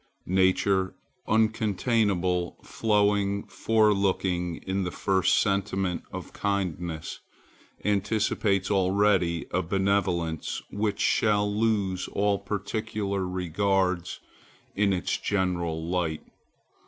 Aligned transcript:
Nature, 0.25 0.95
uncontainable, 1.27 2.55
flowing, 2.65 3.43
forelooking, 3.43 4.55
in 4.65 4.83
the 4.83 4.89
first 4.89 5.37
sentiment 5.37 6.01
of 6.11 6.33
kindness 6.33 7.19
anticipates 7.85 8.71
already 8.71 9.45
a 9.51 9.61
benevolence 9.61 10.59
which 10.71 10.99
shall 10.99 11.55
lose 11.55 12.07
all 12.07 12.39
particular 12.39 13.27
regards 13.27 14.19
in 14.75 14.91
its 14.91 15.15
general 15.19 15.87
light. 15.87 16.23